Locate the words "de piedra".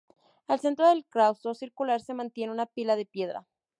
2.95-3.45